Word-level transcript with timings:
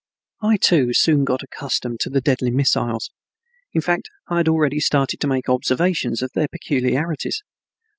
I, 0.41 0.57
too, 0.57 0.95
soon 0.95 1.25
got 1.25 1.43
accustomed 1.43 1.99
to 1.99 2.09
the 2.09 2.21
deadly 2.21 2.49
missiles, 2.49 3.11
in 3.71 3.81
fact, 3.81 4.09
I 4.27 4.37
had 4.37 4.49
already 4.49 4.79
started 4.79 5.19
to 5.19 5.27
make 5.27 5.47
observations 5.47 6.23
of 6.23 6.31
their 6.33 6.47
peculiarities. 6.47 7.43